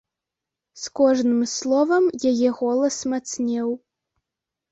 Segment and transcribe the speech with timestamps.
[0.83, 3.69] З кожным словам яе голас мацнеў.